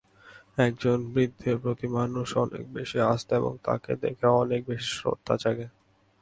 [0.57, 5.67] একজন বৃদ্ধের প্রতি মানুষ অনেক বেশী আস্থা এবং তাঁকে দেখে অনেক বেশী শ্রদ্ধা জাগে।